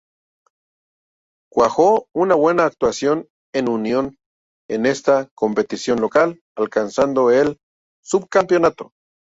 [1.51, 4.17] Cuajó una buena actuación el Unión
[4.67, 7.59] en esta competición local, alcanzando el
[8.03, 8.93] subcampeonato.